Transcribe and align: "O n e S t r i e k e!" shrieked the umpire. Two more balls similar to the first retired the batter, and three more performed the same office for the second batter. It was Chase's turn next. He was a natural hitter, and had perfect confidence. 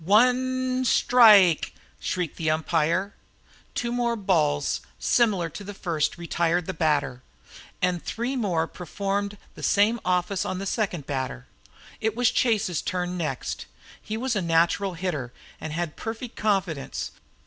"O 0.03 0.17
n 0.17 0.79
e 0.79 0.81
S 0.81 1.03
t 1.03 1.15
r 1.15 1.21
i 1.21 1.37
e 1.37 1.53
k 1.53 1.67
e!" 1.69 1.73
shrieked 1.99 2.37
the 2.37 2.49
umpire. 2.49 3.13
Two 3.75 3.91
more 3.91 4.15
balls 4.15 4.81
similar 4.97 5.47
to 5.49 5.63
the 5.63 5.75
first 5.75 6.17
retired 6.17 6.65
the 6.65 6.73
batter, 6.73 7.21
and 7.83 8.03
three 8.03 8.35
more 8.35 8.65
performed 8.65 9.37
the 9.53 9.61
same 9.61 9.99
office 10.03 10.41
for 10.41 10.55
the 10.55 10.65
second 10.65 11.05
batter. 11.05 11.45
It 11.99 12.15
was 12.15 12.31
Chase's 12.31 12.81
turn 12.81 13.15
next. 13.15 13.67
He 14.01 14.17
was 14.17 14.35
a 14.35 14.41
natural 14.41 14.95
hitter, 14.95 15.31
and 15.59 15.71
had 15.71 15.95
perfect 15.95 16.35
confidence. 16.35 17.11